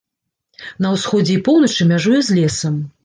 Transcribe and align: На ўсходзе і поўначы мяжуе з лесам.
На 0.85 0.93
ўсходзе 0.95 1.31
і 1.35 1.41
поўначы 1.49 1.87
мяжуе 1.93 2.19
з 2.31 2.39
лесам. 2.39 2.81